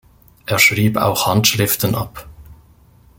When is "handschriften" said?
1.27-1.93